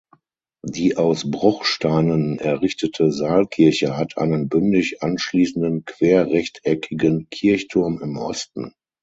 [0.65, 8.73] Die aus Bruchsteinen errichtete Saalkirche hat einen bündig anschließenden querrechteckigen Kirchturm im Osten.